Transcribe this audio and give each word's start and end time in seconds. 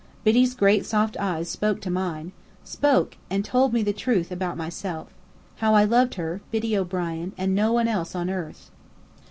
Biddy's 0.23 0.55
great 0.55 0.83
soft 0.83 1.15
eyes 1.19 1.47
spoke 1.47 1.79
to 1.81 1.91
mine, 1.91 2.31
spoke, 2.63 3.17
and 3.29 3.45
told 3.45 3.71
me 3.71 3.81
all 3.81 3.85
the 3.85 3.93
truth 3.93 4.31
about 4.31 4.57
myself. 4.57 5.09
How 5.57 5.75
I 5.75 5.83
loved 5.83 6.15
her, 6.15 6.41
Biddy 6.49 6.75
O'Brien, 6.75 7.33
and 7.37 7.53
no 7.53 7.71
one 7.71 7.87
else 7.87 8.15
on 8.15 8.27
earth! 8.27 8.71